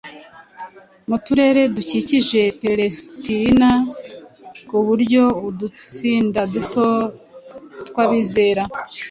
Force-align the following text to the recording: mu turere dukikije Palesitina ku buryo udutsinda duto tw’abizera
mu 1.09 1.17
turere 1.25 1.61
dukikije 1.75 2.41
Palesitina 2.59 3.69
ku 4.67 4.77
buryo 4.87 5.23
udutsinda 5.47 6.41
duto 6.53 6.87
tw’abizera 7.87 8.63